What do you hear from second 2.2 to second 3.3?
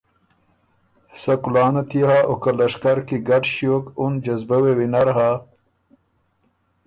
او که لشکر کی